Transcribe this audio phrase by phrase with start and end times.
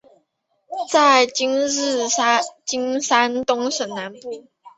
[0.91, 1.69] 在今
[3.03, 4.47] 山东省南部。